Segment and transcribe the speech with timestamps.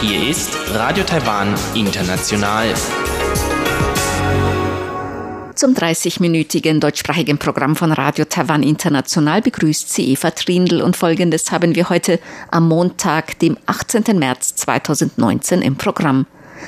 [0.00, 2.74] Hier ist Radio Taiwan International.
[5.54, 11.76] Zum 30-minütigen deutschsprachigen Programm von Radio Taiwan International begrüßt sie Eva Trindl und folgendes haben
[11.76, 12.18] wir heute
[12.50, 14.18] am Montag, dem 18.
[14.18, 16.26] März 2019 im Programm.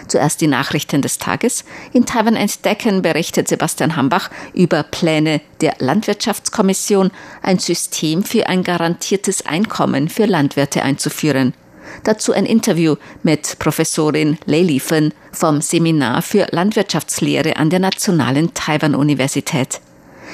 [0.08, 1.64] Zuerst die Nachrichten des Tages.
[1.92, 7.10] In Taiwan entdecken berichtet Sebastian Hambach über Pläne der Landwirtschaftskommission,
[7.42, 11.54] ein System für ein garantiertes Einkommen für Landwirte einzuführen.
[12.04, 19.80] Dazu ein Interview mit Professorin Lei Liefen vom Seminar für Landwirtschaftslehre an der Nationalen Taiwan-Universität.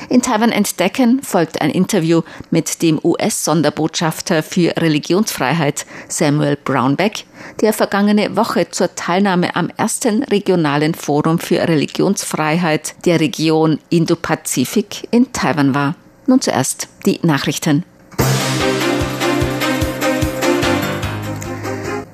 [0.09, 7.25] In Taiwan entdecken folgt ein Interview mit dem US-Sonderbotschafter für Religionsfreiheit Samuel Brownback,
[7.61, 15.33] der vergangene Woche zur Teilnahme am ersten regionalen Forum für Religionsfreiheit der Region Indo-Pazifik in
[15.33, 15.95] Taiwan war.
[16.27, 17.85] Nun zuerst die Nachrichten.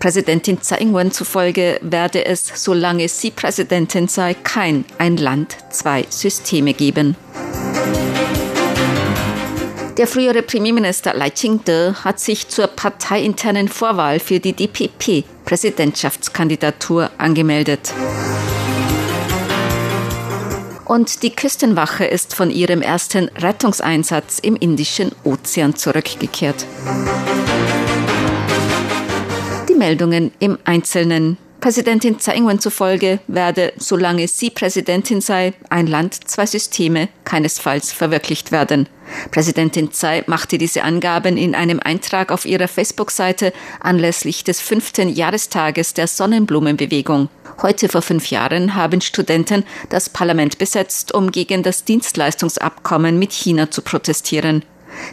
[0.00, 6.72] Präsidentin Tsai Ing-wen zufolge werde es, solange sie Präsidentin sei, kein ein Land, zwei Systeme
[6.72, 7.16] geben.
[10.00, 17.92] Der frühere Premierminister Lai Ching-te hat sich zur parteiinternen Vorwahl für die DPP-Präsidentschaftskandidatur angemeldet.
[20.86, 26.64] Und die Küstenwache ist von ihrem ersten Rettungseinsatz im Indischen Ozean zurückgekehrt.
[29.80, 31.38] Meldungen im Einzelnen.
[31.60, 38.50] Präsidentin Tsai Ing-wen zufolge werde, solange sie Präsidentin sei, ein Land, zwei Systeme keinesfalls verwirklicht
[38.50, 38.88] werden.
[39.30, 45.92] Präsidentin Tsai machte diese Angaben in einem Eintrag auf ihrer Facebook-Seite anlässlich des fünften Jahrestages
[45.92, 47.28] der Sonnenblumenbewegung.
[47.60, 53.70] Heute vor fünf Jahren haben Studenten das Parlament besetzt, um gegen das Dienstleistungsabkommen mit China
[53.70, 54.64] zu protestieren.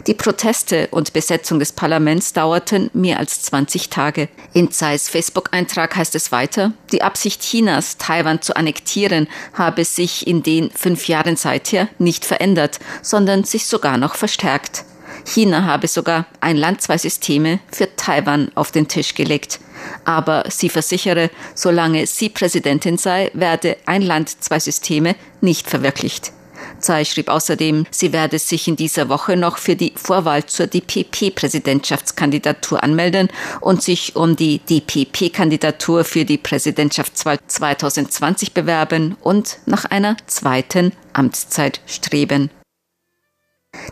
[0.06, 4.28] Die Proteste und Besetzung des Parlaments dauerten mehr als 20 Tage.
[4.52, 10.42] In Tsais Facebook-Eintrag heißt es weiter, die Absicht Chinas, Taiwan zu annektieren, habe sich in
[10.42, 14.84] den fünf Jahren seither nicht verändert, sondern sich sogar noch verstärkt.
[15.24, 19.60] China habe sogar ein Land, zwei Systeme für Taiwan auf den Tisch gelegt.
[20.04, 26.32] Aber sie versichere, solange sie Präsidentin sei, werde ein Land, zwei Systeme nicht verwirklicht.
[26.80, 32.82] Tsai schrieb außerdem, sie werde sich in dieser Woche noch für die Vorwahl zur DPP-Präsidentschaftskandidatur
[32.82, 33.28] anmelden
[33.60, 41.82] und sich um die DPP-Kandidatur für die Präsidentschaftswahl 2020 bewerben und nach einer zweiten Amtszeit
[41.86, 42.48] streben.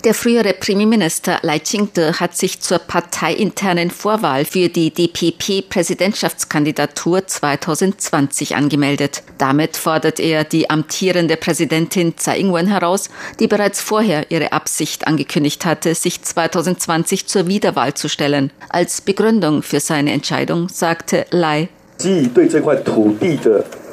[0.07, 9.25] Der frühere Premierminister Lai Ching-te hat sich zur parteiinternen Vorwahl für die DPP-Präsidentschaftskandidatur 2020 angemeldet.
[9.37, 13.11] Damit fordert er die amtierende Präsidentin Tsai Ing-wen heraus,
[13.41, 18.53] die bereits vorher ihre Absicht angekündigt hatte, sich 2020 zur Wiederwahl zu stellen.
[18.69, 21.69] Als Begründung für seine Entscheidung sagte Lai,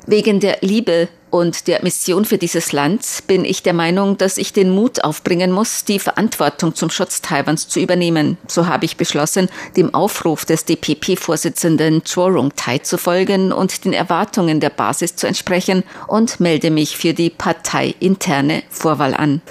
[0.05, 4.53] Wegen der Liebe und der Mission für dieses Land bin ich der Meinung, dass ich
[4.53, 8.37] den Mut aufbringen muss, die Verantwortung zum Schutz Taiwans zu übernehmen.
[8.47, 14.59] So habe ich beschlossen, dem Aufruf des DPP-Vorsitzenden Chorung Tai zu folgen und den Erwartungen
[14.59, 19.41] der Basis zu entsprechen und melde mich für die parteiinterne Vorwahl an.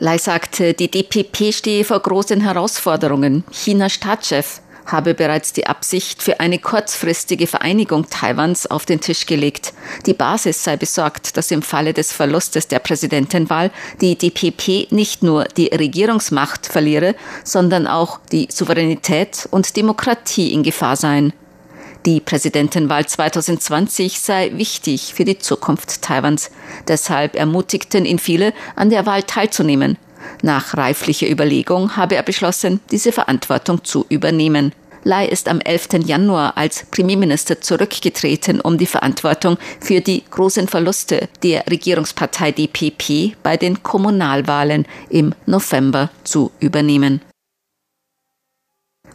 [0.00, 3.44] Lai sagte, die DPP stehe vor großen Herausforderungen.
[3.52, 9.72] China Staatschef habe bereits die Absicht für eine kurzfristige Vereinigung Taiwans auf den Tisch gelegt.
[10.06, 15.44] Die Basis sei besorgt, dass im Falle des Verlustes der Präsidentenwahl die DPP nicht nur
[15.44, 21.32] die Regierungsmacht verliere, sondern auch die Souveränität und Demokratie in Gefahr seien.
[22.06, 26.50] Die Präsidentenwahl 2020 sei wichtig für die Zukunft Taiwans.
[26.86, 29.98] Deshalb ermutigten ihn viele, an der Wahl teilzunehmen.
[30.42, 34.72] Nach reiflicher Überlegung habe er beschlossen, diese Verantwortung zu übernehmen.
[35.04, 36.04] Lai ist am 11.
[36.04, 43.56] Januar als Premierminister zurückgetreten, um die Verantwortung für die großen Verluste der Regierungspartei DPP bei
[43.56, 47.20] den Kommunalwahlen im November zu übernehmen.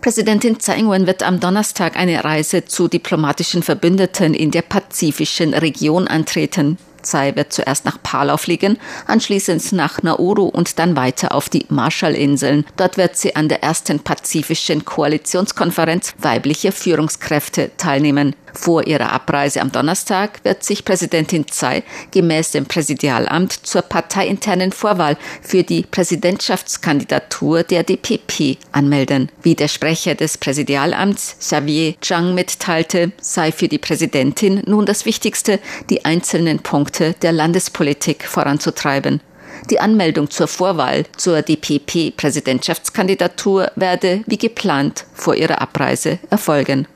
[0.02, 6.10] Präsidentin Tsai Ing-wen wird am Donnerstag eine Reise zu diplomatischen Verbündeten in der pazifischen Region
[6.10, 6.78] antreten.
[7.04, 8.78] Tsai wird zuerst nach Palau fliegen,
[9.08, 12.66] anschließend nach Nauru und dann weiter auf die Marshallinseln.
[12.78, 18.36] Dort wird sie an der ersten pazifischen Koalitionskonferenz weiblicher Führungskräfte teilnehmen.
[18.54, 25.18] Vor ihrer Abreise am Donnerstag wird sich Präsidentin Tsai gemäß dem Präsidialamt zur parteiinternen Vorwahl
[25.42, 29.30] für die Präsidentschaftskandidatur der DPP anmelden.
[29.42, 35.60] Wie der Sprecher des Präsidialamts Xavier Zhang mitteilte, sei für die Präsidentin nun das Wichtigste,
[35.90, 39.22] die einzelnen Punkte der Landespolitik voranzutreiben.
[39.70, 46.88] Die Anmeldung zur Vorwahl zur DPP-Präsidentschaftskandidatur werde wie geplant vor ihrer Abreise erfolgen.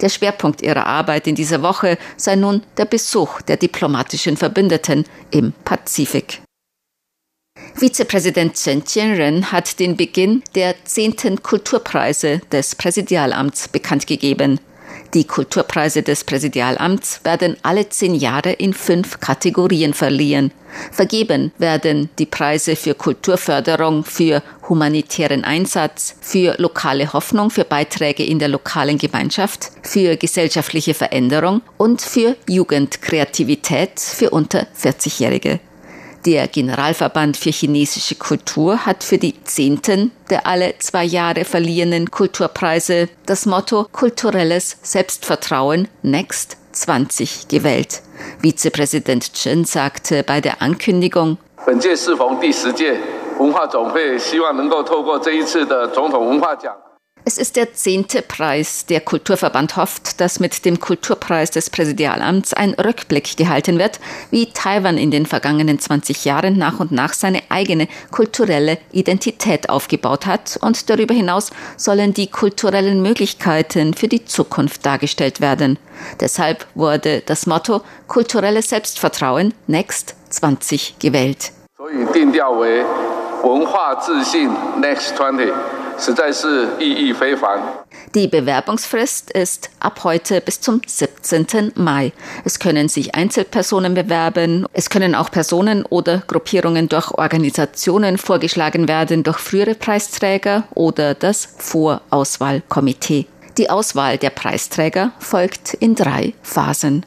[0.00, 5.52] Der Schwerpunkt ihrer Arbeit in dieser Woche sei nun der Besuch der diplomatischen Verbündeten im
[5.64, 6.40] Pazifik.
[7.74, 14.60] Vizepräsident Chen Qianren hat den Beginn der zehnten Kulturpreise des Präsidialamts bekannt gegeben.
[15.14, 20.50] Die Kulturpreise des Präsidialamts werden alle zehn Jahre in fünf Kategorien verliehen.
[20.90, 28.40] Vergeben werden die Preise für Kulturförderung, für humanitären Einsatz, für lokale Hoffnung, für Beiträge in
[28.40, 35.60] der lokalen Gemeinschaft, für gesellschaftliche Veränderung und für Jugendkreativität für unter 40-Jährige.
[36.26, 43.10] Der Generalverband für chinesische Kultur hat für die zehnten der alle zwei Jahre verliehenen Kulturpreise
[43.26, 48.00] das Motto Kulturelles Selbstvertrauen Next 20 gewählt.
[48.40, 51.36] Vizepräsident Chen sagte bei der Ankündigung,
[57.23, 57.23] 本届适逢第十届文化总会，希望能够透过这一次的总统文化奖。
[57.25, 58.85] es ist der zehnte Preis.
[58.87, 63.99] Der Kulturverband hofft, dass mit dem Kulturpreis des Präsidialamts ein Rückblick gehalten wird,
[64.31, 70.25] wie Taiwan in den vergangenen 20 Jahren nach und nach seine eigene kulturelle Identität aufgebaut
[70.25, 75.77] hat und darüber hinaus sollen die kulturellen Möglichkeiten für die Zukunft dargestellt werden.
[76.19, 81.51] Deshalb wurde das Motto Kulturelles Selbstvertrauen Next 20 gewählt.
[81.77, 82.83] 所以定调为
[83.43, 84.49] 文化自信
[84.81, 85.53] Next 20。
[88.14, 91.72] Die Bewerbungsfrist ist ab heute bis zum 17.
[91.74, 92.12] Mai.
[92.44, 99.24] Es können sich Einzelpersonen bewerben, es können auch Personen oder Gruppierungen durch Organisationen vorgeschlagen werden,
[99.24, 103.26] durch frühere Preisträger oder das Vorauswahlkomitee.
[103.58, 107.04] Die Auswahl der Preisträger folgt in drei Phasen.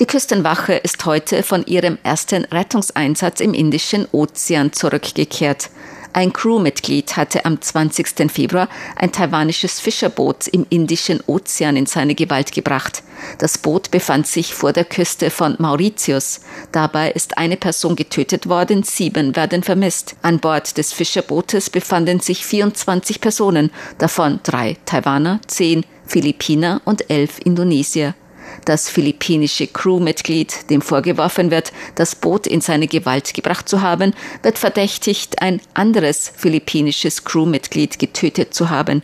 [0.00, 5.70] Die Küstenwache ist heute von ihrem ersten Rettungseinsatz im Indischen Ozean zurückgekehrt.
[6.14, 8.30] Ein Crewmitglied hatte am 20.
[8.30, 13.02] Februar ein taiwanisches Fischerboot im Indischen Ozean in seine Gewalt gebracht.
[13.38, 16.40] Das Boot befand sich vor der Küste von Mauritius.
[16.70, 20.14] Dabei ist eine Person getötet worden, sieben werden vermisst.
[20.22, 27.40] An Bord des Fischerbootes befanden sich 24 Personen, davon drei Taiwaner, zehn Philippiner und elf
[27.44, 28.14] Indonesier.
[28.64, 34.58] Das philippinische Crewmitglied, dem vorgeworfen wird, das Boot in seine Gewalt gebracht zu haben, wird
[34.58, 39.02] verdächtigt, ein anderes philippinisches Crewmitglied getötet zu haben.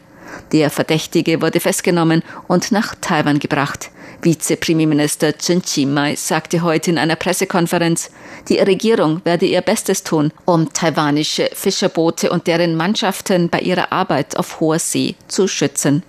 [0.53, 3.91] Der Verdächtige wurde festgenommen und nach Taiwan gebracht.
[4.23, 8.11] Vizepremierminister Chen Chi-mai sagte heute in einer Pressekonferenz,
[8.49, 14.37] die Regierung werde ihr Bestes tun, um taiwanische Fischerboote und deren Mannschaften bei ihrer Arbeit
[14.37, 16.03] auf hoher See zu schützen.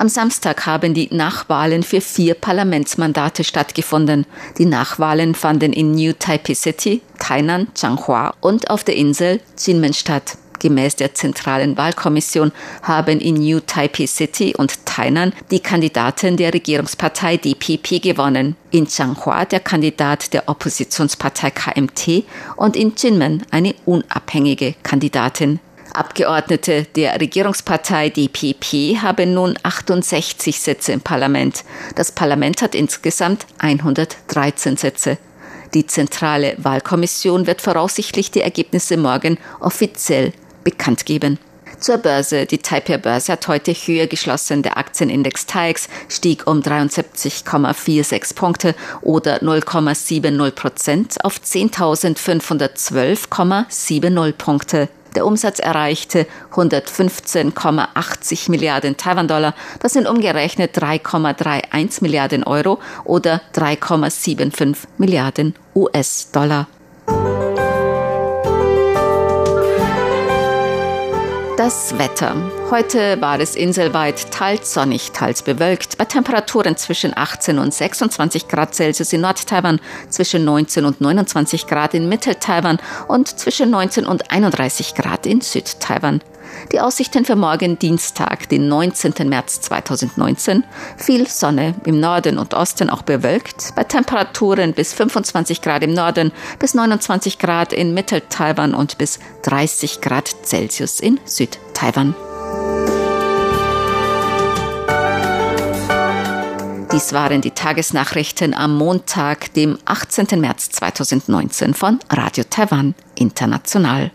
[0.00, 4.26] Am Samstag haben die Nachwahlen für vier Parlamentsmandate stattgefunden.
[4.56, 10.38] Die Nachwahlen fanden in New Taipei City, Tainan, Changhua und auf der Insel Jinmen statt.
[10.60, 12.52] Gemäß der zentralen Wahlkommission
[12.82, 19.46] haben in New Taipei City und Tainan die Kandidaten der Regierungspartei DPP gewonnen, in Changhua
[19.46, 22.22] der Kandidat der Oppositionspartei KMT
[22.54, 25.58] und in Jinmen eine unabhängige Kandidatin.
[25.98, 31.64] Abgeordnete der Regierungspartei DPP haben nun 68 Sitze im Parlament.
[31.96, 35.18] Das Parlament hat insgesamt 113 Sitze.
[35.74, 40.32] Die zentrale Wahlkommission wird voraussichtlich die Ergebnisse morgen offiziell
[40.62, 41.40] bekannt geben.
[41.80, 42.46] Zur Börse.
[42.46, 44.62] Die Taipei-Börse hat heute höher geschlossen.
[44.62, 54.88] Der Aktienindex TAIX stieg um 73,46 Punkte oder 0,70 Prozent auf 10.512,70 Punkte.
[55.14, 59.54] Der Umsatz erreichte 115,80 Milliarden Taiwan-Dollar.
[59.80, 66.66] Das sind umgerechnet 3,31 Milliarden Euro oder 3,75 Milliarden US-Dollar.
[71.58, 72.36] Das Wetter.
[72.70, 78.76] Heute war es inselweit teils sonnig, teils bewölkt, bei Temperaturen zwischen 18 und 26 Grad
[78.76, 84.94] Celsius in Nord-Taiwan, zwischen 19 und 29 Grad in Mittel-Taiwan und zwischen 19 und 31
[84.94, 86.20] Grad in Süd-Taiwan.
[86.72, 89.28] Die Aussichten für morgen Dienstag, den 19.
[89.28, 90.64] März 2019.
[90.96, 96.32] Viel Sonne im Norden und Osten auch bewölkt, bei Temperaturen bis 25 Grad im Norden,
[96.58, 102.14] bis 29 Grad in Mittel-Taiwan und bis 30 Grad Celsius in Süd-Taiwan.
[106.92, 110.40] Dies waren die Tagesnachrichten am Montag, dem 18.
[110.40, 114.10] März 2019 von Radio Taiwan International.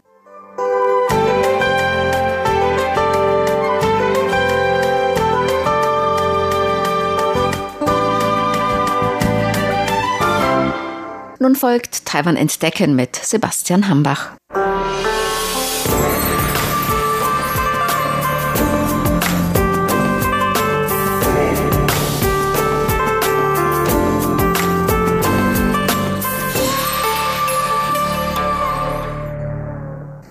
[11.43, 14.29] Nun folgt Taiwan entdecken mit Sebastian Hambach.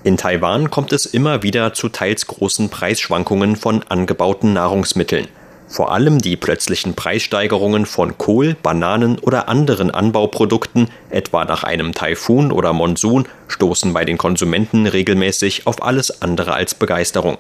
[0.03, 5.29] In Taiwan kommt es immer wieder zu teils großen Preisschwankungen von angebauten Nahrungsmitteln.
[5.73, 12.53] Vor allem die plötzlichen Preissteigerungen von Kohl, Bananen oder anderen Anbauprodukten, etwa nach einem Taifun
[12.53, 17.39] oder Monsun, stoßen bei den Konsumenten regelmäßig auf alles andere als Begeisterung.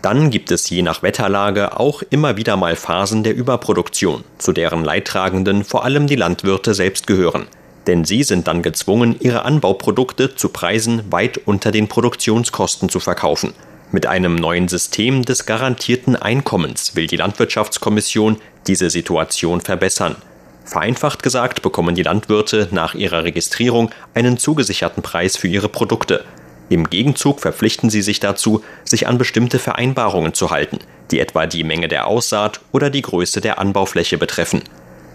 [0.00, 4.82] Dann gibt es je nach Wetterlage auch immer wieder mal Phasen der Überproduktion, zu deren
[4.82, 7.46] Leidtragenden vor allem die Landwirte selbst gehören
[7.86, 13.54] denn sie sind dann gezwungen, ihre Anbauprodukte zu Preisen weit unter den Produktionskosten zu verkaufen.
[13.92, 20.16] Mit einem neuen System des garantierten Einkommens will die Landwirtschaftskommission diese Situation verbessern.
[20.64, 26.24] Vereinfacht gesagt bekommen die Landwirte nach ihrer Registrierung einen zugesicherten Preis für ihre Produkte.
[26.68, 30.78] Im Gegenzug verpflichten sie sich dazu, sich an bestimmte Vereinbarungen zu halten,
[31.12, 34.62] die etwa die Menge der Aussaat oder die Größe der Anbaufläche betreffen.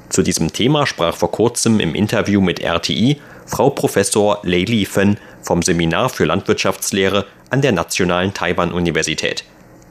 [0.08, 5.18] Zu diesem Thema sprach vor kurzem im Interview mit RTI Frau Professor Lei Li Fen
[5.42, 9.44] vom Seminar für Landwirtschaftslehre an der Nationalen Taiwan-Universität.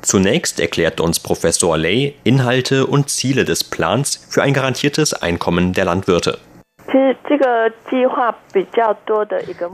[0.02, 5.84] Zunächst erklärt uns Professor Lei Inhalte und Ziele des Plans für ein garantiertes Einkommen der
[5.84, 6.38] Landwirte.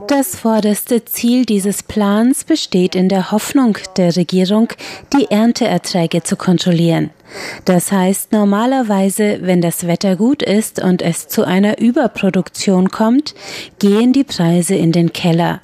[0.07, 4.69] Das vorderste Ziel dieses Plans besteht in der Hoffnung der Regierung,
[5.13, 7.09] die Ernteerträge zu kontrollieren.
[7.65, 13.33] Das heißt, normalerweise, wenn das Wetter gut ist und es zu einer Überproduktion kommt,
[13.79, 15.61] gehen die Preise in den Keller.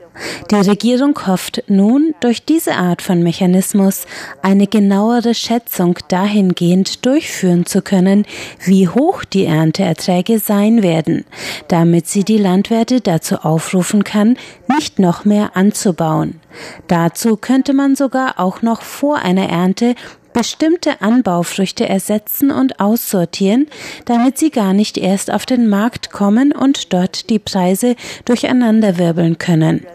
[0.52, 4.06] Die Regierung hofft nun, durch diese Art von Mechanismus
[4.42, 8.26] eine genauere Schätzung dahingehend durchführen zu können,
[8.64, 11.26] wie hoch die Ernteerträge sein werden,
[11.68, 16.40] damit sie die Landwirte dazu aufrufen kann, nicht noch mehr anzubauen.
[16.88, 19.96] Dazu könnte man sogar auch noch vor einer Ernte
[20.34, 23.68] bestimmte Anbaufrüchte ersetzen und aussortieren,
[24.06, 29.86] damit sie gar nicht erst auf den Markt kommen und dort die Preise durcheinanderwirbeln können.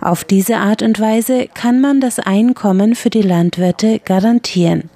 [0.00, 4.90] Auf diese Art und Weise kann man das Einkommen für die Landwirte garantieren.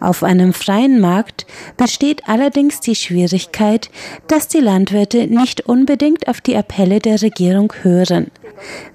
[0.00, 3.90] Auf einem freien Markt besteht allerdings die Schwierigkeit,
[4.26, 8.30] dass die Landwirte nicht unbedingt auf die Appelle der Regierung hören.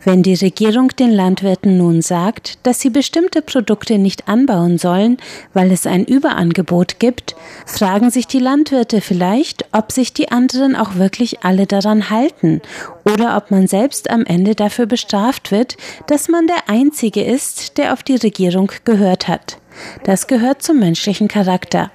[0.03, 5.17] Wenn die Regierung den Landwirten nun sagt, dass sie bestimmte Produkte nicht anbauen sollen,
[5.53, 10.95] weil es ein Überangebot gibt, fragen sich die Landwirte vielleicht, ob sich die anderen auch
[10.95, 12.61] wirklich alle daran halten
[13.03, 17.93] oder ob man selbst am Ende dafür bestraft wird, dass man der Einzige ist, der
[17.93, 19.57] auf die Regierung gehört hat.
[20.03, 21.91] Das gehört zum menschlichen Charakter.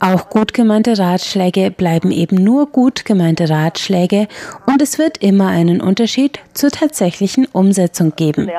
[0.00, 4.28] Auch gut gemeinte Ratschläge bleiben eben nur gut gemeinte Ratschläge
[4.66, 8.50] und es wird immer einen Unterschied zur tatsächlichen Umsetzung geben.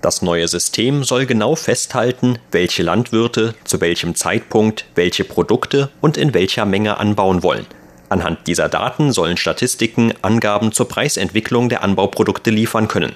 [0.00, 6.34] Das neue System soll genau festhalten, welche Landwirte zu welchem Zeitpunkt welche Produkte und in
[6.34, 7.66] welcher Menge anbauen wollen.
[8.10, 13.14] Anhand dieser Daten sollen Statistiken Angaben zur Preisentwicklung der Anbauprodukte liefern können.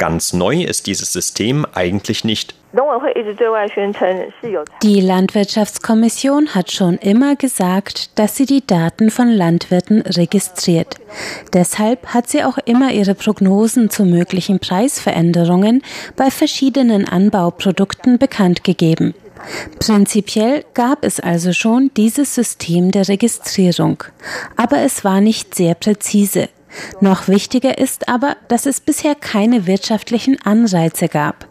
[0.00, 2.54] Ganz neu ist dieses System eigentlich nicht.
[4.82, 10.96] Die Landwirtschaftskommission hat schon immer gesagt, dass sie die Daten von Landwirten registriert.
[11.52, 15.82] Deshalb hat sie auch immer ihre Prognosen zu möglichen Preisveränderungen
[16.16, 19.12] bei verschiedenen Anbauprodukten bekannt gegeben.
[19.80, 24.02] Prinzipiell gab es also schon dieses System der Registrierung,
[24.56, 26.48] aber es war nicht sehr präzise.
[27.00, 31.46] Noch wichtiger ist aber, dass es bisher keine wirtschaftlichen Anreize gab.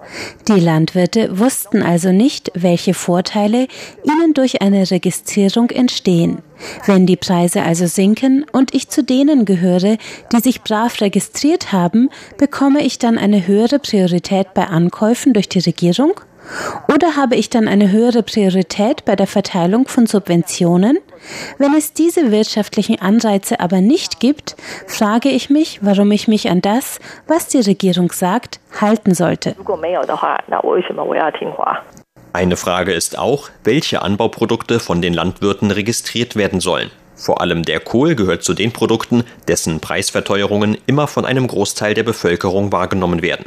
[0.48, 3.68] Die Landwirte wussten also nicht, welche Vorteile
[4.04, 6.40] ihnen durch eine Registrierung entstehen.
[6.86, 9.98] Wenn die Preise also sinken und ich zu denen gehöre,
[10.32, 15.60] die sich brav registriert haben, bekomme ich dann eine höhere Priorität bei Ankäufen durch die
[15.60, 16.14] Regierung?
[16.94, 20.98] Oder habe ich dann eine höhere Priorität bei der Verteilung von Subventionen?
[21.58, 24.56] Wenn es diese wirtschaftlichen Anreize aber nicht gibt,
[24.88, 29.56] frage ich mich, warum ich mich an das, was die Regierung sagt, halten sollte.
[32.32, 36.92] Eine Frage ist auch, welche Anbauprodukte von den Landwirten registriert werden sollen.
[37.16, 42.04] Vor allem der Kohl gehört zu den Produkten, dessen Preisverteuerungen immer von einem Großteil der
[42.04, 43.46] Bevölkerung wahrgenommen werden.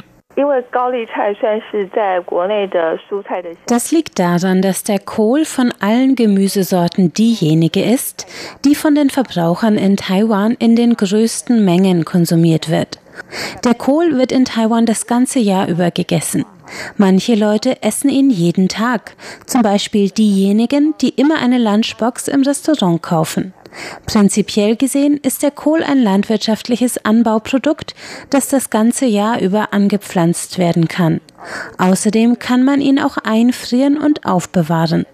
[3.67, 8.25] Das liegt daran, dass der Kohl von allen Gemüsesorten diejenige ist,
[8.65, 12.99] die von den Verbrauchern in Taiwan in den größten Mengen konsumiert wird.
[13.63, 16.45] Der Kohl wird in Taiwan das ganze Jahr über gegessen.
[16.97, 23.03] Manche Leute essen ihn jeden Tag, zum Beispiel diejenigen, die immer eine Lunchbox im Restaurant
[23.03, 23.53] kaufen.
[24.05, 27.95] Prinzipiell gesehen ist der Kohl ein landwirtschaftliches Anbauprodukt,
[28.29, 31.21] das das ganze Jahr über angepflanzt werden kann.
[31.77, 35.05] Außerdem kann man ihn auch einfrieren und aufbewahren.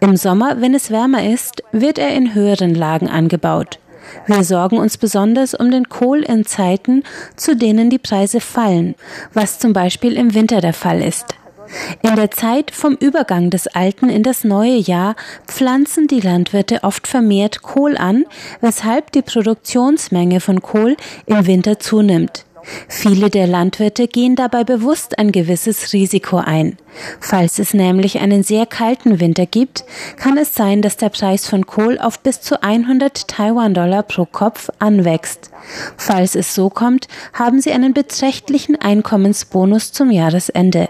[0.00, 3.78] Im Sommer, wenn es wärmer ist, wird er in höheren Lagen angebaut.
[4.26, 7.04] Wir sorgen uns besonders um den Kohl in Zeiten,
[7.36, 8.94] zu denen die Preise fallen,
[9.34, 11.34] was zum Beispiel im Winter der Fall ist.
[12.02, 17.06] In der Zeit vom Übergang des alten in das neue Jahr pflanzen die Landwirte oft
[17.06, 18.24] vermehrt Kohl an,
[18.60, 20.96] weshalb die Produktionsmenge von Kohl
[21.26, 22.44] im Winter zunimmt.
[22.88, 26.76] Viele der Landwirte gehen dabei bewusst ein gewisses Risiko ein.
[27.20, 29.84] Falls es nämlich einen sehr kalten Winter gibt,
[30.16, 34.70] kann es sein, dass der Preis von Kohl auf bis zu 100 Taiwan-Dollar pro Kopf
[34.78, 35.50] anwächst.
[35.96, 40.88] Falls es so kommt, haben sie einen beträchtlichen Einkommensbonus zum Jahresende.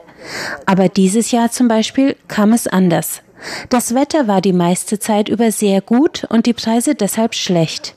[0.66, 3.22] Aber dieses Jahr zum Beispiel kam es anders.
[3.68, 7.94] Das Wetter war die meiste Zeit über sehr gut und die Preise deshalb schlecht.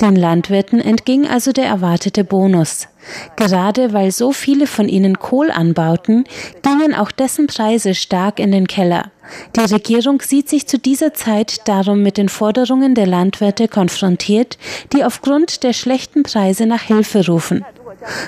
[0.00, 2.88] Den Landwirten entging also der erwartete Bonus.
[3.36, 6.24] Gerade weil so viele von ihnen Kohl anbauten,
[6.62, 9.10] gingen auch dessen Preise stark in den Keller.
[9.56, 14.58] Die Regierung sieht sich zu dieser Zeit darum mit den Forderungen der Landwirte konfrontiert,
[14.92, 17.64] die aufgrund der schlechten Preise nach Hilfe rufen.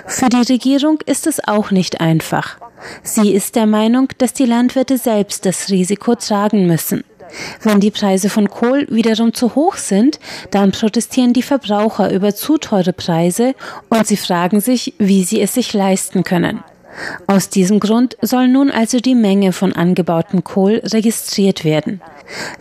[0.06, 2.56] Für die Regierung ist es auch nicht einfach.
[3.02, 7.04] Sie ist der Meinung, dass die Landwirte selbst das Risiko tragen müssen.
[7.62, 12.58] Wenn die Preise von Kohl wiederum zu hoch sind, dann protestieren die Verbraucher über zu
[12.58, 13.54] teure Preise
[13.88, 16.62] und sie fragen sich, wie sie es sich leisten können.
[17.26, 22.00] Aus diesem Grund soll nun also die Menge von angebautem Kohl registriert werden.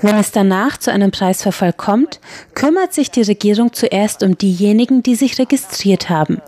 [0.01, 2.19] Wenn es danach zu einem Preisverfall kommt,
[2.53, 6.41] kümmert sich die Regierung zuerst um diejenigen, die sich registriert haben.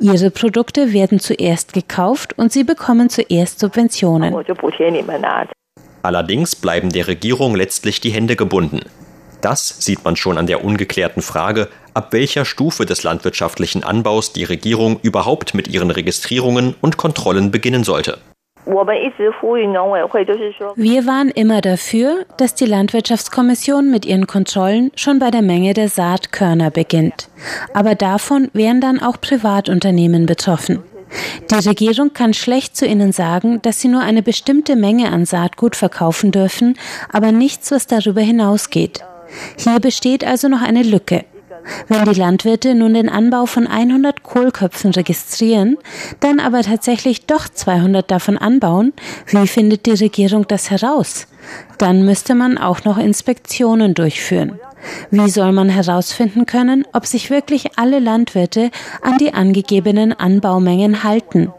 [0.00, 4.34] Ihre Produkte werden zuerst gekauft und sie bekommen zuerst Subventionen.
[6.02, 8.80] Allerdings bleiben der Regierung letztlich die Hände gebunden.
[9.40, 14.44] Das sieht man schon an der ungeklärten Frage, ab welcher Stufe des landwirtschaftlichen Anbaus die
[14.44, 18.18] Regierung überhaupt mit ihren Registrierungen und Kontrollen beginnen sollte.
[18.64, 18.76] Wir
[21.06, 26.70] waren immer dafür, dass die Landwirtschaftskommission mit ihren Kontrollen schon bei der Menge der Saatkörner
[26.70, 27.28] beginnt.
[27.74, 30.84] Aber davon wären dann auch Privatunternehmen betroffen.
[31.50, 35.76] Die Regierung kann schlecht zu ihnen sagen, dass sie nur eine bestimmte Menge an Saatgut
[35.76, 36.78] verkaufen dürfen,
[37.12, 39.04] aber nichts, was darüber hinausgeht.
[39.58, 41.24] Hier besteht also noch eine Lücke.
[41.88, 45.76] Wenn die Landwirte nun den Anbau von 100 Kohlköpfen registrieren,
[46.20, 48.92] dann aber tatsächlich doch 200 davon anbauen,
[49.26, 51.26] wie findet die Regierung das heraus?
[51.78, 54.58] Dann müsste man auch noch Inspektionen durchführen.
[55.10, 58.70] Wie soll man herausfinden können, ob sich wirklich alle Landwirte
[59.02, 61.52] an die angegebenen Anbaumengen halten?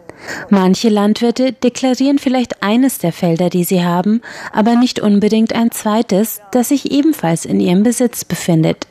[0.49, 4.21] Manche Landwirte deklarieren vielleicht eines der Felder, die sie haben,
[4.53, 8.87] aber nicht unbedingt ein zweites, das sich ebenfalls in ihrem Besitz befindet.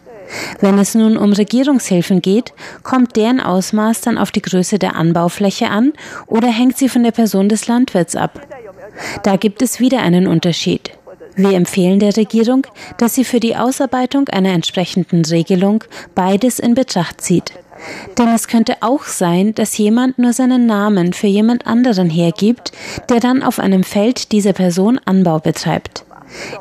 [0.61, 5.68] Wenn es nun um Regierungshilfen geht, kommt deren Ausmaß dann auf die Größe der Anbaufläche
[5.68, 5.92] an
[6.27, 8.40] oder hängt sie von der Person des Landwirts ab?
[9.23, 10.92] Da gibt es wieder einen Unterschied.
[11.35, 12.66] Wir empfehlen der Regierung,
[12.99, 15.83] dass sie für die Ausarbeitung einer entsprechenden Regelung
[16.14, 17.53] beides in Betracht zieht.
[18.18, 22.73] Denn es könnte auch sein, dass jemand nur seinen Namen für jemand anderen hergibt,
[23.09, 26.05] der dann auf einem Feld dieser Person Anbau betreibt.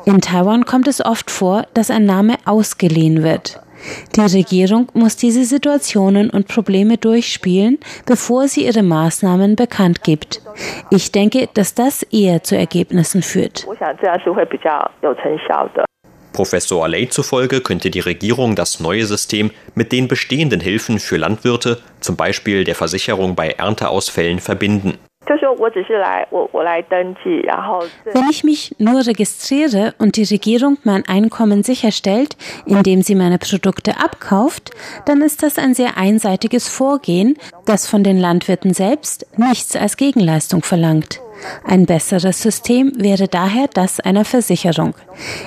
[0.04, 3.60] In Taiwan kommt es oft vor, dass ein Name ausgeliehen wird.
[4.14, 10.40] Die Regierung muss diese Situationen und Probleme durchspielen, bevor sie ihre Maßnahmen bekannt gibt.
[10.90, 13.66] Ich denke, dass das eher zu Ergebnissen führt.
[16.32, 21.78] Professor Lay zufolge könnte die Regierung das neue System mit den bestehenden Hilfen für Landwirte,
[22.00, 24.98] zum Beispiel der Versicherung bei Ernteausfällen, verbinden.
[28.04, 33.98] Wenn ich mich nur registriere und die Regierung mein Einkommen sicherstellt, indem sie meine Produkte
[33.98, 34.70] abkauft,
[35.06, 40.62] dann ist das ein sehr einseitiges Vorgehen, das von den Landwirten selbst nichts als Gegenleistung
[40.62, 41.20] verlangt.
[41.64, 44.94] Ein besseres System wäre daher das einer Versicherung.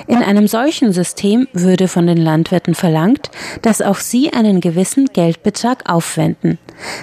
[0.06, 3.30] In einem solchen System würde von den Landwirten verlangt,
[3.62, 6.58] dass auch sie einen gewissen Geldbetrag aufwenden.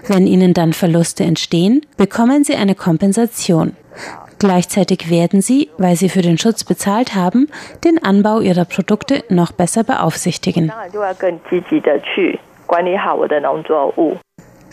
[0.08, 3.76] Wenn ihnen dann Verluste entstehen, bekommen sie eine Kompensation.
[4.40, 7.48] Gleichzeitig werden sie, weil sie für den Schutz bezahlt haben,
[7.86, 10.72] den Anbau ihrer Produkte noch besser beaufsichtigen.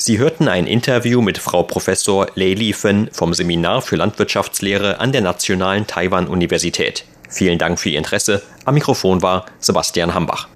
[0.03, 5.21] Sie hörten ein Interview mit Frau Professor Lei Li-fen vom Seminar für Landwirtschaftslehre an der
[5.21, 7.05] Nationalen Taiwan-Universität.
[7.29, 8.43] Vielen Dank für Ihr Interesse.
[8.65, 10.49] Am Mikrofon war Sebastian Hambach.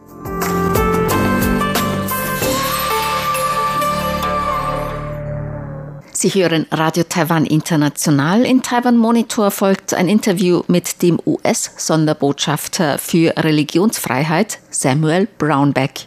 [6.12, 8.46] Sie hören Radio Taiwan International.
[8.46, 16.07] In Taiwan Monitor folgt ein Interview mit dem US-Sonderbotschafter für Religionsfreiheit Samuel Brownback.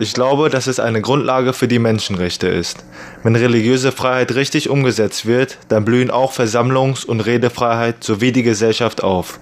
[0.00, 2.84] Ich glaube, dass es eine Grundlage für die Menschenrechte ist.
[3.22, 9.02] Wenn religiöse Freiheit richtig umgesetzt wird, dann blühen auch Versammlungs- und Redefreiheit sowie die Gesellschaft
[9.02, 9.40] auf.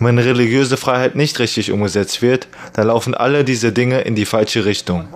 [0.00, 4.64] Wenn religiöse Freiheit nicht richtig umgesetzt wird, dann laufen alle diese Dinge in die falsche
[4.64, 5.08] Richtung.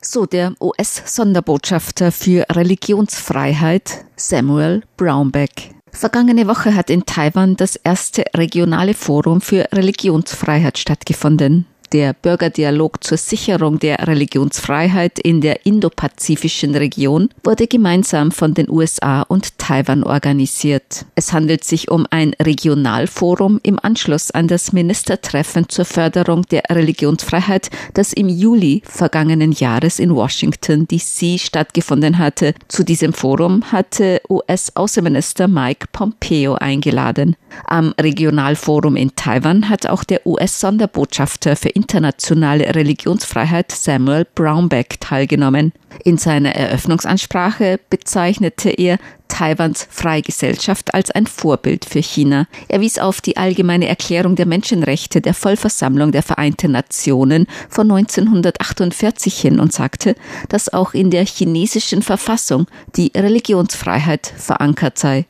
[0.00, 5.79] So der US-Sonderbotschafter für Religionsfreiheit Samuel Brownback.
[5.92, 13.18] Vergangene Woche hat in Taiwan das erste regionale Forum für Religionsfreiheit stattgefunden der Bürgerdialog zur
[13.18, 21.04] Sicherung der Religionsfreiheit in der indopazifischen Region wurde gemeinsam von den USA und Taiwan organisiert.
[21.14, 27.70] Es handelt sich um ein Regionalforum im Anschluss an das Ministertreffen zur Förderung der Religionsfreiheit,
[27.94, 32.54] das im Juli vergangenen Jahres in Washington DC stattgefunden hatte.
[32.68, 37.36] Zu diesem Forum hatte US-Außenminister Mike Pompeo eingeladen.
[37.66, 45.72] Am Regionalforum in Taiwan hat auch der US-Sonderbotschafter für internationale Religionsfreiheit Samuel Brownback teilgenommen.
[46.04, 52.46] In seiner Eröffnungsansprache bezeichnete er Taiwans Freigesellschaft als ein Vorbild für China.
[52.68, 59.40] Er wies auf die allgemeine Erklärung der Menschenrechte der Vollversammlung der Vereinten Nationen von 1948
[59.40, 60.14] hin und sagte,
[60.48, 65.26] dass auch in der chinesischen Verfassung die Religionsfreiheit verankert sei.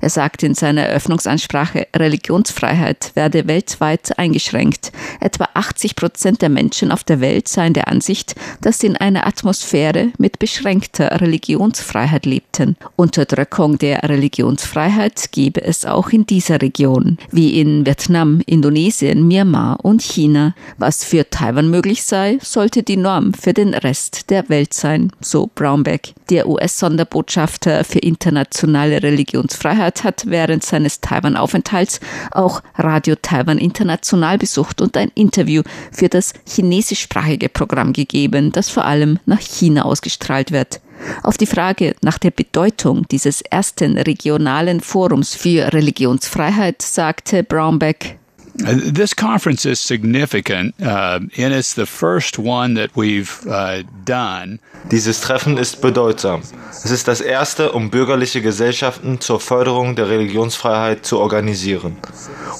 [0.00, 4.92] Er sagte in seiner Eröffnungsansprache, Religionsfreiheit werde weltweit eingeschränkt.
[5.20, 9.26] Etwa 80 Prozent der Menschen auf der Welt seien der Ansicht, dass sie in einer
[9.26, 12.76] Atmosphäre mit beschränkter Religionsfreiheit lebten.
[12.96, 20.02] Unterdrückung der Religionsfreiheit gebe es auch in dieser Region, wie in Vietnam, Indonesien, Myanmar und
[20.02, 20.54] China.
[20.78, 25.50] Was für Taiwan möglich sei, sollte die Norm für den Rest der Welt sein, so
[25.54, 26.14] Brownback.
[26.30, 31.98] Der US-Sonderbotschafter für internationale Religionsfreiheit Freiheit hat während seines Taiwan-Aufenthalts
[32.30, 38.84] auch Radio Taiwan International besucht und ein Interview für das chinesischsprachige Programm gegeben, das vor
[38.84, 40.80] allem nach China ausgestrahlt wird.
[41.24, 48.18] Auf die Frage nach der Bedeutung dieses ersten regionalen Forums für Religionsfreiheit sagte Brownback,
[48.56, 54.60] this conference is significant, uh, and it's the first one that we've uh, done.
[54.90, 56.42] Dieses Treffen ist bedeutsam.
[56.70, 61.96] Es ist das erste, um bürgerliche Gesellschaften zur Förderung der Religionsfreiheit zu organisieren.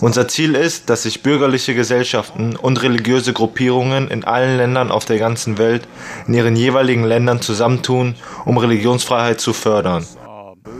[0.00, 5.18] Unser Ziel ist, dass sich bürgerliche Gesellschaften und religiöse Gruppierungen in allen Ländern auf der
[5.18, 5.86] ganzen Welt
[6.26, 10.06] in ihren jeweiligen Ländern zusammentun, um Religionsfreiheit zu fördern.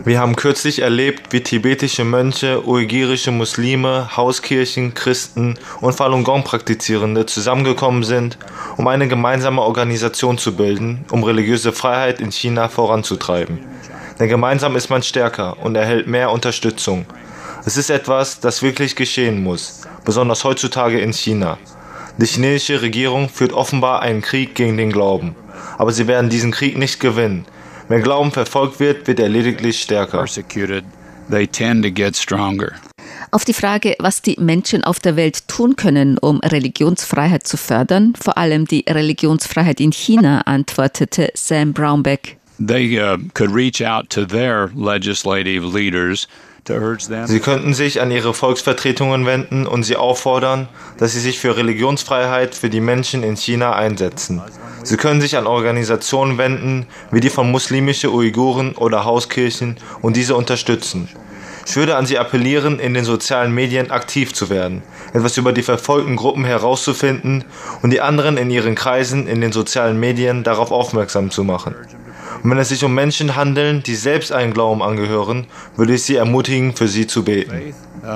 [0.06, 7.24] Wir haben kürzlich erlebt, wie tibetische Mönche, uigirische Muslime, Hauskirchen, Christen und Falun Gong Praktizierende
[7.24, 8.36] zusammengekommen sind,
[8.76, 13.60] um eine gemeinsame Organisation zu bilden, um religiöse Freiheit in China voranzutreiben.
[14.18, 17.06] Denn gemeinsam ist man stärker und erhält mehr Unterstützung.
[17.64, 21.56] Es ist etwas, das wirklich geschehen muss, besonders heutzutage in China.
[22.18, 25.34] Die chinesische Regierung führt offenbar einen Krieg gegen den Glauben.
[25.78, 27.46] Aber sie werden diesen Krieg nicht gewinnen.
[27.88, 30.24] Wenn Glauben verfolgt wird, wird er lediglich stärker.
[33.30, 38.14] Auf die Frage, was die Menschen auf der Welt tun können, um Religionsfreiheit zu fördern,
[38.20, 42.38] vor allem die Religionsfreiheit in China, antwortete Sam Brownback.
[42.64, 46.28] They uh, could reach out to their legislative leaders
[47.26, 52.54] Sie könnten sich an ihre Volksvertretungen wenden und sie auffordern, dass sie sich für Religionsfreiheit
[52.54, 54.40] für die Menschen in China einsetzen.
[54.82, 60.36] Sie können sich an Organisationen wenden, wie die von muslimische Uiguren oder Hauskirchen und diese
[60.36, 61.08] unterstützen.
[61.66, 64.82] Ich würde an Sie appellieren, in den sozialen Medien aktiv zu werden,
[65.14, 67.44] etwas über die verfolgten Gruppen herauszufinden
[67.82, 71.74] und die anderen in ihren Kreisen in den sozialen Medien darauf aufmerksam zu machen.
[72.44, 76.16] Und wenn es sich um Menschen handeln, die selbst einen Glauben angehören, würde ich sie
[76.16, 77.74] ermutigen, für sie zu beten.
[78.02, 78.06] Uh,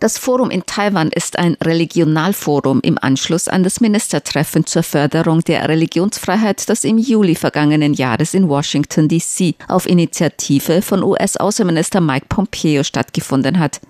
[0.00, 5.68] das Forum in Taiwan ist ein Religionalforum im Anschluss an das Ministertreffen zur Förderung der
[5.68, 9.54] Religionsfreiheit, das im Juli vergangenen Jahres in Washington, D.C.
[9.68, 13.80] auf Initiative von US-Außenminister Mike Pompeo stattgefunden hat.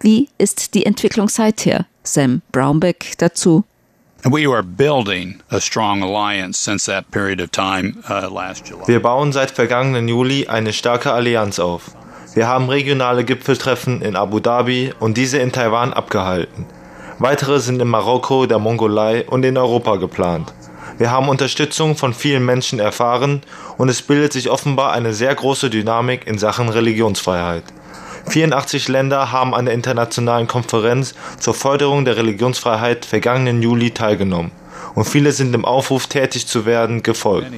[0.00, 1.86] Wie ist die Entwicklung seither?
[2.02, 3.64] Sam Brownback dazu.
[8.86, 11.92] Wir bauen seit vergangenen Juli eine starke Allianz auf.
[12.34, 16.66] Wir haben regionale Gipfeltreffen in Abu Dhabi und diese in Taiwan abgehalten.
[17.18, 20.52] Weitere sind in Marokko, der Mongolei und in Europa geplant.
[20.98, 23.42] Wir haben Unterstützung von vielen Menschen erfahren
[23.76, 27.64] und es bildet sich offenbar eine sehr große Dynamik in Sachen Religionsfreiheit.
[28.28, 34.50] 84 Länder haben an der internationalen Konferenz zur Förderung der Religionsfreiheit vergangenen Juli teilgenommen
[34.94, 37.52] und viele sind dem Aufruf tätig zu werden gefolgt.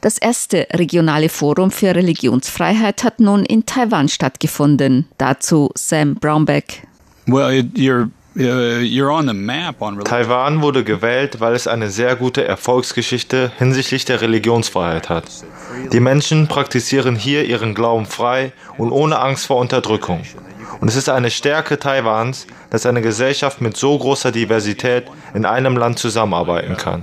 [0.00, 5.08] Das erste regionale Forum für Religionsfreiheit hat nun in Taiwan stattgefunden.
[5.18, 6.86] Dazu Sam Brownback.
[7.26, 8.08] Well, you're
[10.04, 15.24] Taiwan wurde gewählt, weil es eine sehr gute Erfolgsgeschichte hinsichtlich der Religionsfreiheit hat.
[15.92, 20.22] Die Menschen praktizieren hier ihren Glauben frei und ohne Angst vor Unterdrückung.
[20.80, 25.76] Und es ist eine Stärke Taiwans, dass eine Gesellschaft mit so großer Diversität in einem
[25.76, 27.02] Land zusammenarbeiten kann.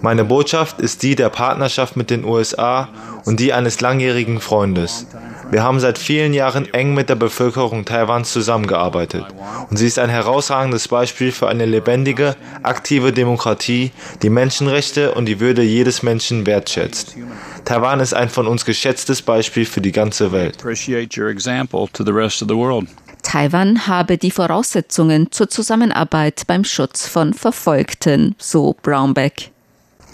[0.00, 2.88] Meine Botschaft ist die der Partnerschaft mit den USA
[3.24, 5.06] und die eines langjährigen Freundes.
[5.52, 9.26] Wir haben seit vielen Jahren eng mit der Bevölkerung Taiwans zusammengearbeitet.
[9.68, 13.90] Und sie ist ein herausragendes Beispiel für eine lebendige, aktive Demokratie,
[14.22, 17.16] die Menschenrechte und die Würde jedes Menschen wertschätzt.
[17.66, 20.56] Taiwan ist ein von uns geschätztes Beispiel für die ganze Welt.
[23.22, 29.50] Taiwan habe die Voraussetzungen zur Zusammenarbeit beim Schutz von Verfolgten, so Brownback.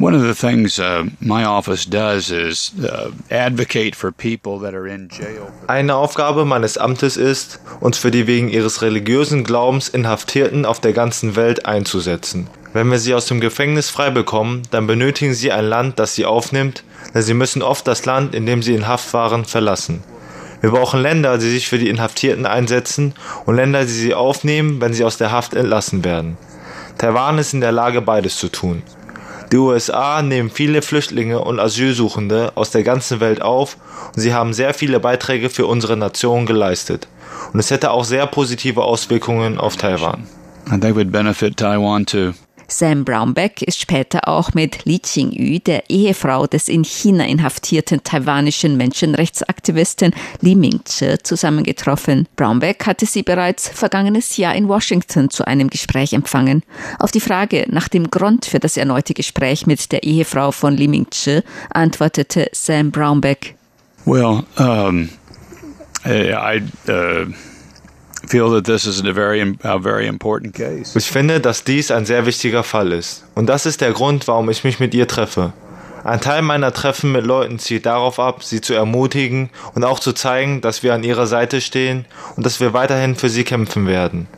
[0.00, 4.86] One of the things uh, my office does is uh, advocate for people that are
[4.86, 5.50] in jail.
[5.66, 10.92] Eine Aufgabe meines Amtes ist, uns für die wegen ihres religiösen Glaubens Inhaftierten auf der
[10.92, 12.48] ganzen Welt einzusetzen.
[12.72, 16.26] Wenn wir sie aus dem Gefängnis frei bekommen, dann benötigen sie ein Land, das sie
[16.26, 20.04] aufnimmt, denn sie müssen oft das Land, in dem sie in Haft waren, verlassen.
[20.60, 23.14] Wir brauchen Länder, die sich für die Inhaftierten einsetzen
[23.46, 26.36] und Länder, die sie aufnehmen, wenn sie aus der Haft entlassen werden.
[26.98, 28.84] Taiwan ist in der Lage, beides zu tun.
[29.50, 33.78] Die USA nehmen viele Flüchtlinge und Asylsuchende aus der ganzen Welt auf
[34.14, 37.08] und sie haben sehr viele Beiträge für unsere Nation geleistet.
[37.52, 40.26] Und es hätte auch sehr positive Auswirkungen auf Taiwan.
[40.68, 42.32] And they would benefit Taiwan too.
[42.70, 48.76] Sam Brownback ist später auch mit Li Qingyu, der Ehefrau des in China inhaftierten taiwanischen
[48.76, 52.28] Menschenrechtsaktivisten Li Mingzhe, zusammengetroffen.
[52.36, 56.62] Brownback hatte sie bereits vergangenes Jahr in Washington zu einem Gespräch empfangen.
[56.98, 60.88] Auf die Frage nach dem Grund für das erneute Gespräch mit der Ehefrau von Li
[60.88, 63.54] Mingzhe antwortete Sam Brownback.
[64.04, 65.08] Well, um,
[66.04, 67.32] I, uh
[70.96, 73.24] ich finde, dass dies ein sehr wichtiger Fall ist.
[73.34, 75.52] Und das ist der Grund, warum ich mich mit ihr treffe.
[76.04, 80.12] Ein Teil meiner Treffen mit Leuten zielt darauf ab, sie zu ermutigen und auch zu
[80.12, 84.28] zeigen, dass wir an ihrer Seite stehen und dass wir weiterhin für sie kämpfen werden.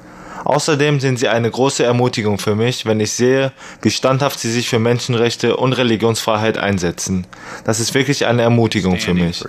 [0.44, 4.68] Außerdem sind sie eine große Ermutigung für mich, wenn ich sehe, wie standhaft sie sich
[4.68, 7.26] für Menschenrechte und Religionsfreiheit einsetzen.
[7.64, 9.44] Das ist wirklich eine Ermutigung für mich.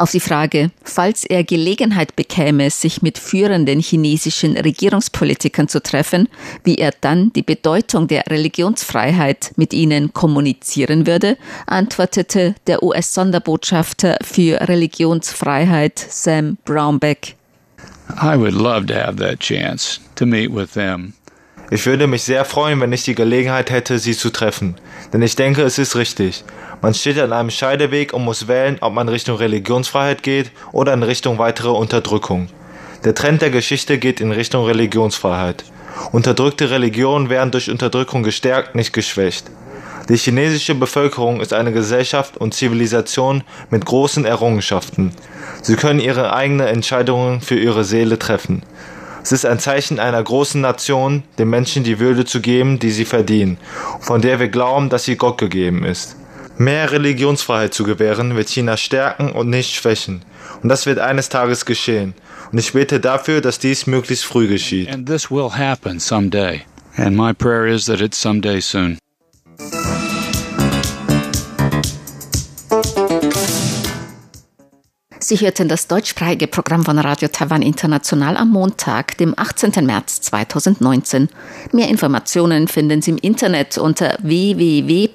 [0.00, 6.26] Auf die Frage, falls er Gelegenheit bekäme, sich mit führenden chinesischen Regierungspolitikern zu treffen,
[6.64, 11.36] wie er dann die Bedeutung der Religionsfreiheit mit ihnen kommunizieren würde,
[11.66, 17.36] antwortete der US-Sonderbotschafter für Religionsfreiheit Sam Brownback.
[18.22, 21.12] I would love to have that chance to meet with them.
[21.72, 24.74] Ich würde mich sehr freuen, wenn ich die Gelegenheit hätte, sie zu treffen.
[25.12, 26.42] Denn ich denke, es ist richtig.
[26.82, 31.04] Man steht an einem Scheideweg und muss wählen, ob man Richtung Religionsfreiheit geht oder in
[31.04, 32.48] Richtung weitere Unterdrückung.
[33.04, 35.64] Der Trend der Geschichte geht in Richtung Religionsfreiheit.
[36.10, 39.46] Unterdrückte Religionen werden durch Unterdrückung gestärkt, nicht geschwächt.
[40.08, 45.12] Die chinesische Bevölkerung ist eine Gesellschaft und Zivilisation mit großen Errungenschaften.
[45.62, 48.64] Sie können ihre eigenen Entscheidungen für ihre Seele treffen.
[49.22, 53.04] Es ist ein Zeichen einer großen Nation, den Menschen die Würde zu geben, die sie
[53.04, 53.58] verdienen,
[54.00, 56.16] von der wir glauben, dass sie Gott gegeben ist.
[56.56, 60.22] Mehr Religionsfreiheit zu gewähren, wird China stärken und nicht schwächen.
[60.62, 62.14] Und das wird eines Tages geschehen.
[62.52, 64.92] Und ich bete dafür, dass dies möglichst früh geschieht.
[64.92, 66.62] And this will happen someday.
[66.96, 68.98] And my prayer is that it's someday soon.
[75.30, 79.86] Sie hörten das deutschsprachige Programm von Radio Taiwan International am Montag, dem 18.
[79.86, 81.28] März 2019.
[81.70, 85.10] Mehr Informationen finden Sie im Internet unter www.rti.org.tw.